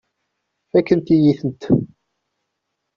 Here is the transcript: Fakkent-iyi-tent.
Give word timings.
Fakkent-iyi-tent. 0.71 1.63